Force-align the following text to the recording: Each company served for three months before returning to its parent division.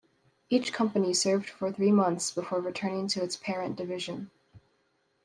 Each 0.49 0.73
company 0.73 1.13
served 1.13 1.47
for 1.47 1.71
three 1.71 1.91
months 1.91 2.31
before 2.31 2.59
returning 2.59 3.07
to 3.09 3.21
its 3.21 3.37
parent 3.37 3.75
division. 3.75 4.31